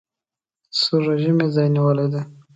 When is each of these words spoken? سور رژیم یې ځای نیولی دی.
سور 0.79 1.01
رژیم 1.09 1.37
یې 1.43 1.47
ځای 1.55 1.67
نیولی 1.75 2.07
دی. 2.13 2.21